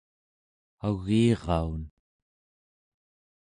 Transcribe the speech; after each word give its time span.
au͡giraun 0.87 1.81